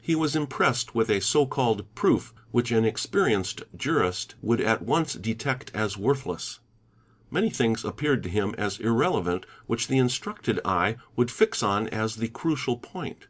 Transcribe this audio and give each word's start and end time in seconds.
He 0.00 0.14
was 0.14 0.34
impressed 0.34 0.94
with 0.94 1.10
a 1.10 1.20
so 1.20 1.44
called— 1.44 1.84
"proof'' 1.94 2.32
which 2.50 2.72
an 2.72 2.86
experienced 2.86 3.62
jurist 3.76 4.34
would 4.40 4.58
at 4.58 4.80
once 4.80 5.12
detect 5.16 5.70
as 5.74 5.98
worthless 5.98 6.60
7 7.28 7.28
many 7.30 7.50
things 7.50 7.84
appeared 7.84 8.22
to 8.22 8.30
him 8.30 8.54
as 8.56 8.78
irrelevant 8.80 9.44
which 9.66 9.88
the 9.88 9.98
instructed 9.98 10.56
e} 10.56 10.62
om 10.64 10.94
would 11.14 11.30
fix 11.30 11.62
on 11.62 11.88
as 11.88 12.16
the 12.16 12.28
crucial 12.28 12.78
point. 12.78 13.26